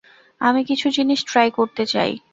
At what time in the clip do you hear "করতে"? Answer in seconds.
1.57-1.83